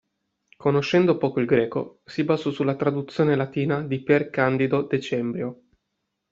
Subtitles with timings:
[0.57, 5.61] Conoscendo poco il greco, si basò sulla traduzione latina di Pier Candido Decembrio.